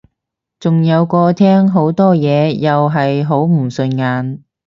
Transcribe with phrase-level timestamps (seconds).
[0.59, 4.43] 仲有個廳好多嘢又係好唔順眼